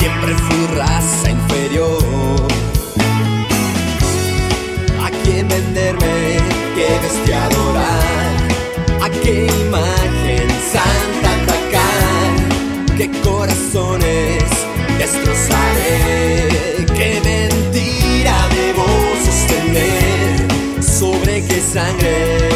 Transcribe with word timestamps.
Siempre 0.00 0.34
fui 0.34 0.66
raza 0.78 1.30
inferior. 1.30 2.48
¿A 4.98 5.10
quién 5.22 5.46
venderme? 5.46 6.38
¿Qué 6.74 6.88
bestia 7.02 7.44
adorar? 7.44 8.32
¿A 9.02 9.10
qué 9.10 9.46
imagen 9.66 10.48
santa 10.72 11.28
atacar? 11.42 12.96
¿Qué 12.96 13.10
corazones 13.20 14.42
destrozaré? 14.96 16.48
¿Qué 16.96 17.20
mentira 17.22 18.48
debo 18.56 18.86
sostener? 19.26 20.82
¿Sobre 20.82 21.44
qué 21.44 21.60
sangre? 21.60 22.49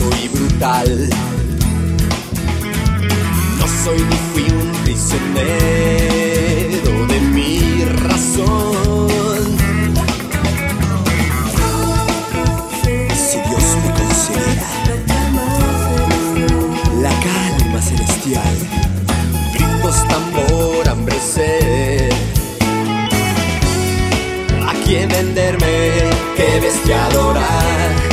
Ocioso 0.00 0.10
y 0.22 0.28
brutal. 0.28 1.08
No 3.58 3.66
soy 3.84 3.98
ni 3.98 4.16
fui 4.32 4.44
un 4.50 4.72
prisionero 4.84 5.86
de 7.06 7.20
mi 7.20 7.84
razón. 7.84 9.08
Si 13.14 13.38
Dios 13.38 13.76
me 13.84 13.90
considera 13.94 14.68
la 17.00 17.10
calma 17.10 17.80
celestial, 17.82 18.56
gritos, 19.54 20.08
tambor, 20.08 20.88
hambre, 20.88 21.16
sed. 21.20 22.12
¿A 24.66 24.72
quién 24.84 25.08
venderme? 25.08 25.74
¿Qué 26.36 26.60
bestia 26.60 27.06
adorar? 27.06 28.09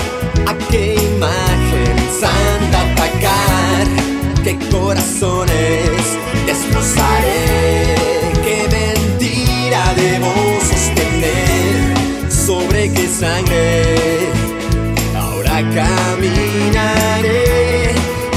Ahora 15.16 15.64
caminaré. 15.74 17.46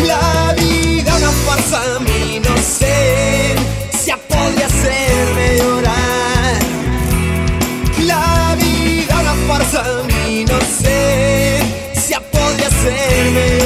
La 0.06 0.54
vida 0.56 1.16
una 1.16 1.30
farsa 1.44 2.00
mí, 2.00 2.40
no 2.40 2.56
sé 2.56 3.56
si 3.92 4.10
podría 4.26 4.64
hacerme 4.64 5.58
llorar. 5.58 6.58
La 8.06 8.56
vida 8.58 9.20
una 9.20 9.34
farsa 9.49 9.82
mí, 10.08 10.46
no 10.46 10.58
sé 10.60 11.60
si 11.92 12.14
podría 12.32 12.68
hacerme 12.68 13.49
llorar. 13.49 13.60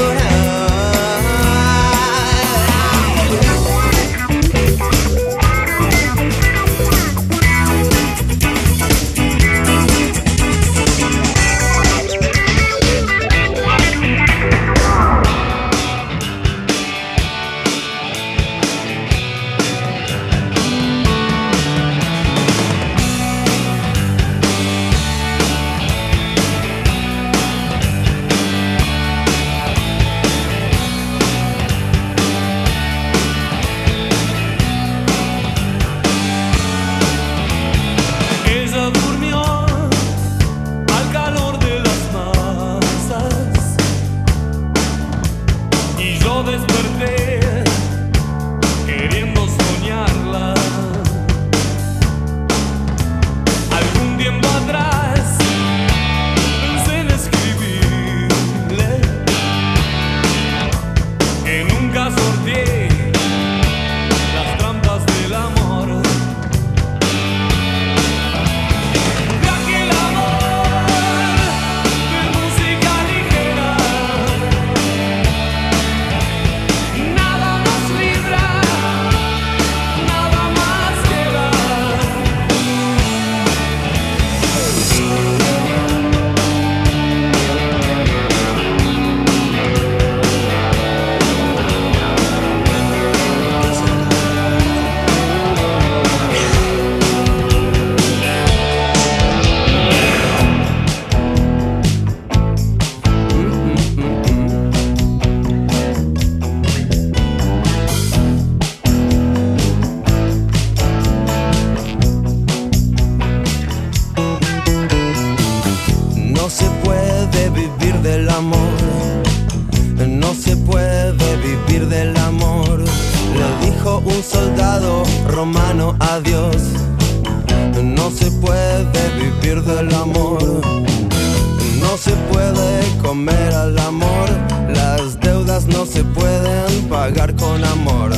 No 131.94 132.00
se 132.00 132.16
puede 132.32 132.98
comer 133.02 133.54
al 133.54 133.78
amor. 133.78 134.28
Las 134.74 135.20
deudas 135.20 135.66
no 135.66 135.86
se 135.86 136.02
pueden 136.02 136.88
pagar 136.88 137.36
con 137.36 137.64
amor. 137.64 138.10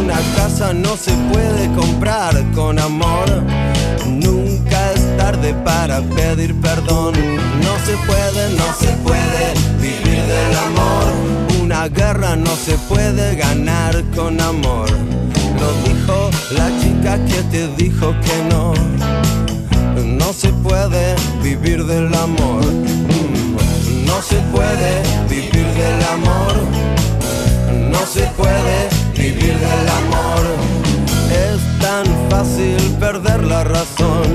Una 0.00 0.18
casa 0.36 0.72
no 0.72 0.96
se 0.96 1.12
puede 1.30 1.70
comprar 1.74 2.42
con 2.54 2.78
amor. 2.78 3.26
Nunca 4.06 4.92
es 4.92 5.18
tarde 5.18 5.52
para 5.52 6.00
pedir 6.00 6.58
perdón. 6.62 7.12
No 7.62 7.74
se 7.84 7.94
puede, 8.06 8.56
no 8.56 8.64
se 8.80 8.88
puede 9.04 9.52
vivir 9.82 10.22
del 10.22 10.56
amor. 10.56 11.62
Una 11.62 11.88
guerra 11.88 12.36
no 12.36 12.56
se 12.56 12.78
puede 12.88 13.36
ganar 13.36 14.02
con 14.16 14.40
amor. 14.40 14.88
Lo 15.60 15.92
dijo 15.92 16.30
la 16.56 16.70
chica 16.80 17.22
que 17.26 17.42
te 17.50 17.68
dijo 17.76 18.14
que 18.22 18.44
no. 18.48 18.72
No 20.02 20.32
se 20.32 20.48
puede 20.54 21.16
vivir 21.42 21.84
del 21.84 22.14
amor. 22.14 23.09
No 24.10 24.20
se 24.22 24.36
puede 24.52 25.02
vivir 25.28 25.66
del 25.82 26.02
amor. 26.12 26.54
No 27.90 28.04
se 28.06 28.22
puede 28.36 28.88
vivir 29.16 29.56
del 29.56 29.88
amor. 30.02 30.42
Es 31.30 31.60
tan 31.80 32.04
fácil 32.28 32.76
perder 32.98 33.44
la 33.44 33.64
razón. 33.64 34.28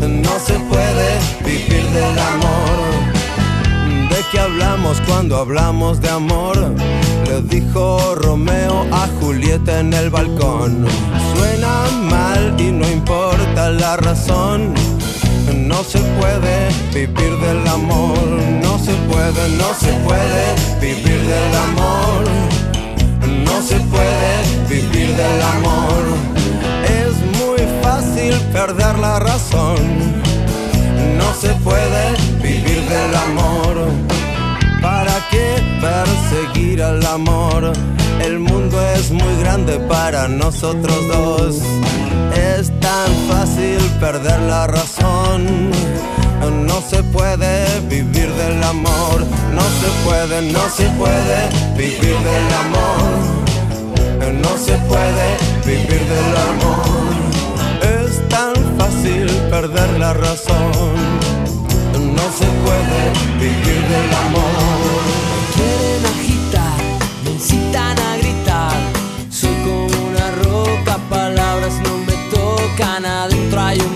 No 0.00 0.38
se 0.44 0.54
puede 0.70 1.08
vivir 1.44 1.84
del 1.90 2.18
amor. 2.18 2.76
¿De 4.10 4.18
qué 4.30 4.40
hablamos 4.40 5.00
cuando 5.06 5.36
hablamos 5.36 6.00
de 6.00 6.10
amor? 6.10 6.74
Le 7.26 7.42
dijo 7.42 8.14
Romeo 8.16 8.86
a 8.92 9.08
Julieta 9.20 9.80
en 9.80 9.94
el 9.94 10.10
balcón. 10.10 10.86
Suena 11.34 11.84
mal 12.10 12.54
y 12.58 12.72
no 12.72 12.86
importa 12.88 13.70
la 13.70 13.96
razón. 13.96 14.74
No 15.54 15.82
se 15.84 15.98
puede 16.18 16.68
vivir 16.92 17.36
del 17.38 17.66
amor, 17.68 18.16
no 19.16 19.74
se 19.74 19.92
puede 20.04 20.54
vivir 20.80 21.20
del 21.26 21.54
amor. 21.56 22.24
No 23.44 23.62
se 23.62 23.76
puede 23.76 24.32
vivir 24.68 25.16
del 25.16 25.42
amor. 25.42 26.02
Es 26.84 27.14
muy 27.38 27.58
fácil 27.82 28.34
perder 28.52 28.98
la 28.98 29.18
razón. 29.18 29.76
No 31.16 31.32
se 31.34 31.48
puede 31.64 32.14
vivir 32.42 32.82
del 32.88 33.14
amor. 33.14 33.88
¿Para 34.82 35.14
qué 35.30 35.62
perseguir 35.80 36.82
al 36.82 37.04
amor? 37.06 37.72
El 38.20 38.38
mundo 38.38 38.76
es 38.96 39.10
muy 39.10 39.36
grande 39.40 39.78
para 39.80 40.28
nosotros 40.28 41.08
dos. 41.08 41.62
Es 42.34 42.70
tan 42.80 43.10
fácil 43.28 43.78
perder 43.98 44.40
la 44.40 44.66
razón. 44.66 45.72
No 46.50 46.80
se 46.80 47.02
puede 47.02 47.80
vivir 47.88 48.32
del 48.32 48.62
amor. 48.62 49.24
No 49.52 49.62
se 49.80 49.88
puede, 50.04 50.42
no 50.52 50.68
se 50.68 50.88
puede 50.90 51.48
vivir 51.76 52.16
del 52.18 52.54
amor. 52.64 53.36
No 54.42 54.56
se 54.58 54.72
puede 54.88 55.36
vivir 55.64 56.02
del 56.06 56.36
amor. 56.50 57.16
Es 57.82 58.28
tan 58.28 58.54
fácil 58.78 59.26
perder 59.50 59.98
la 59.98 60.12
razón. 60.12 60.94
No 62.14 62.26
se 62.38 62.46
puede 62.64 63.00
vivir 63.40 63.82
del 63.88 64.14
amor. 64.26 64.86
quieren 65.54 66.06
agitar, 66.14 66.78
me 67.24 67.30
incitan 67.32 67.98
a 67.98 68.16
gritar. 68.18 68.72
Soy 69.30 69.54
como 69.64 69.86
una 70.08 70.30
roca, 70.44 70.98
palabras 71.10 71.74
no 71.84 71.98
me 71.98 72.14
tocan. 72.30 73.04
Adentro 73.04 73.60
hay 73.60 73.80
un 73.80 73.95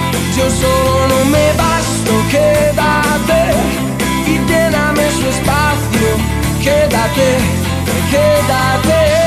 Yo 0.37 0.49
solo 0.49 1.25
me 1.25 1.47
basto, 1.53 2.11
quédate 2.29 3.41
y 4.27 4.37
lléname 4.49 5.03
su 5.11 5.27
espacio, 5.27 6.09
quédate, 6.63 7.37
quédate. 8.11 9.21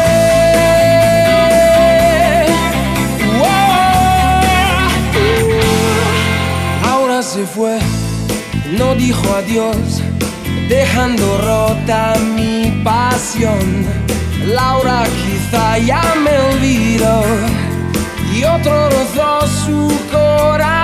Se 7.34 7.46
fue, 7.46 7.78
no 8.78 8.94
dijo 8.94 9.24
adiós, 9.34 10.02
dejando 10.68 11.38
rota 11.38 12.14
mi 12.36 12.82
pasión. 12.84 13.86
Laura 14.46 15.02
quizá 15.24 15.78
ya 15.78 16.14
me 16.22 16.38
olvidó 16.54 17.24
y 18.32 18.44
otro 18.44 18.88
rozó 18.88 19.46
su 19.64 19.92
corazón. 20.12 20.83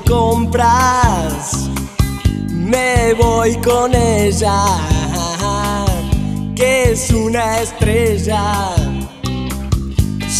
compras, 0.00 1.68
me 2.48 3.14
voy 3.14 3.56
con 3.56 3.94
ella, 3.94 4.64
que 6.54 6.92
es 6.92 7.10
una 7.10 7.60
estrella. 7.60 8.74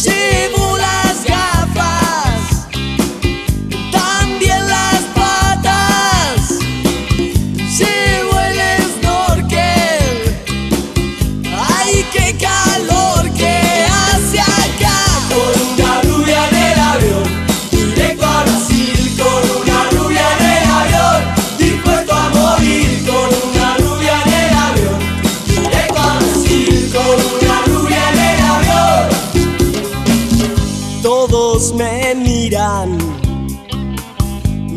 Llevo 0.03 0.77
las 0.77 1.25
gafas. 1.25 2.06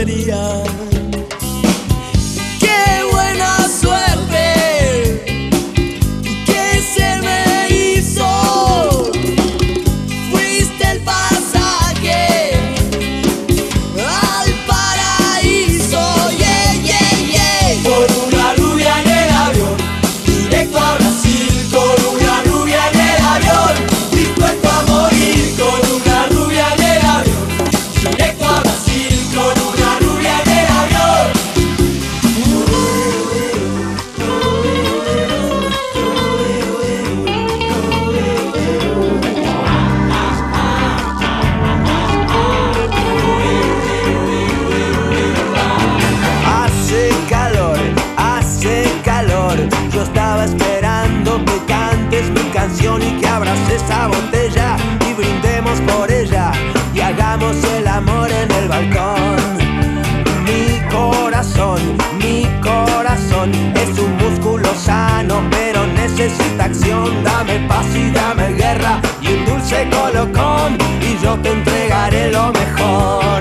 Maria. 0.00 0.69
se 69.70 69.88
colocó 69.88 70.68
y 71.00 71.24
yo 71.24 71.38
te 71.38 71.50
entregaré 71.50 72.32
lo 72.32 72.52
mejor. 72.52 73.40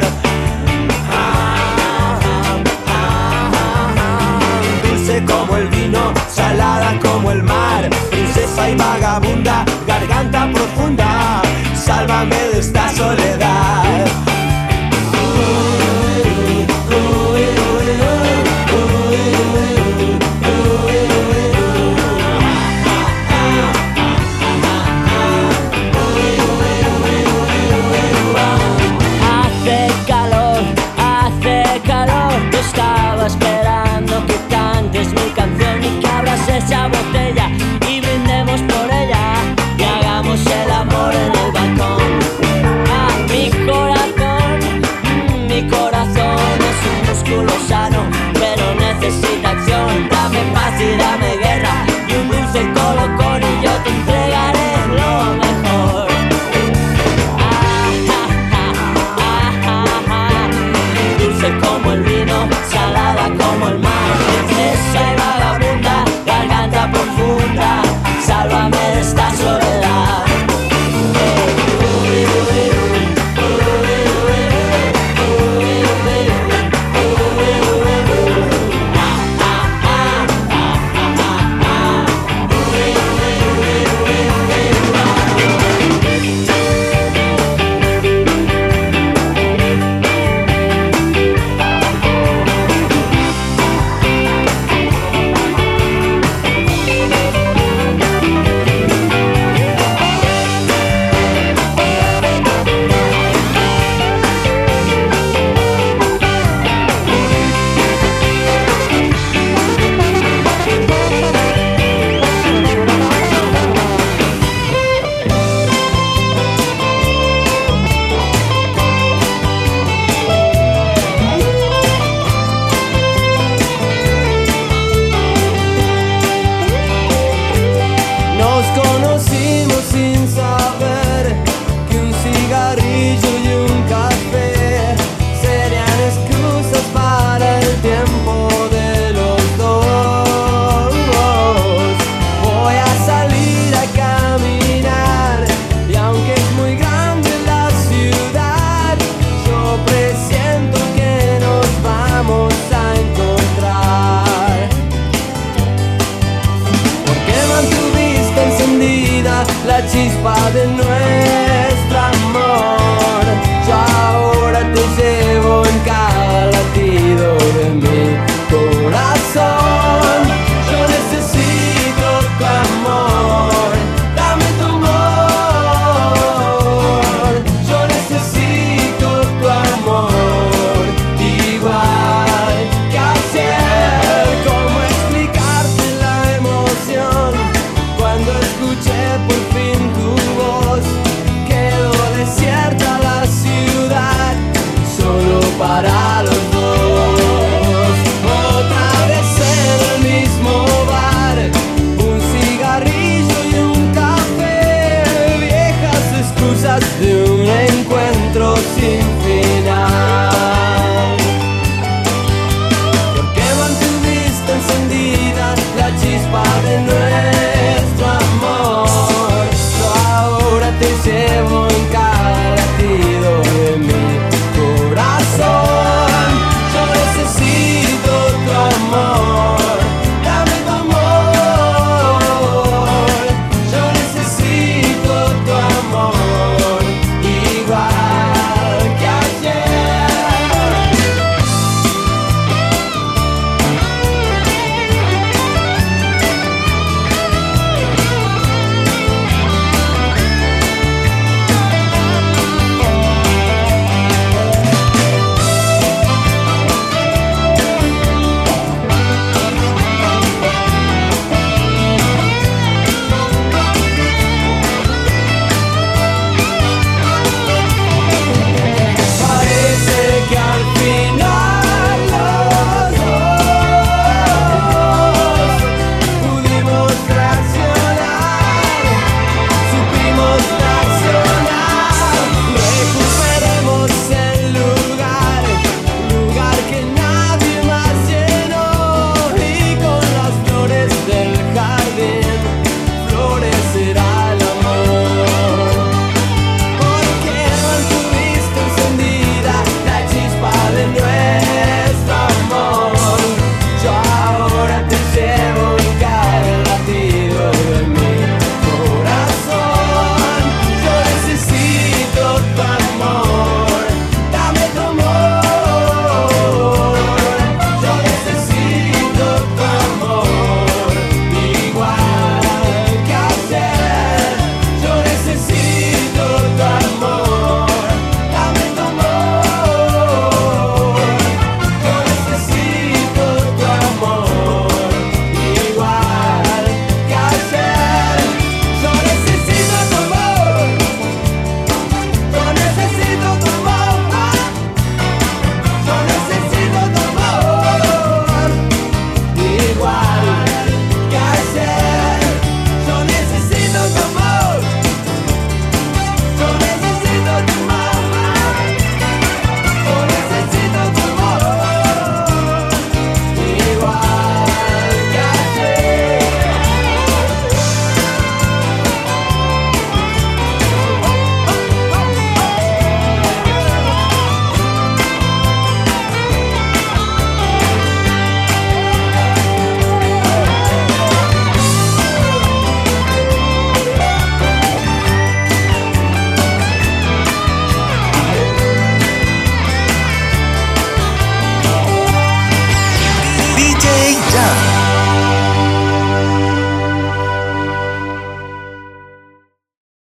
Dulce 4.83 5.25
como 5.25 5.57
el 5.57 5.67
vino, 5.69 6.13
salada 6.29 6.99
como 6.99 7.31
el 7.31 7.41
mar, 7.41 7.89
princesa 8.11 8.69
y 8.69 8.75
vagabunda, 8.75 9.65
garganta 9.87 10.47
profunda, 10.53 11.41
sálvame 11.73 12.35
de 12.35 12.59
esta 12.59 12.89
soledad. 12.89 13.98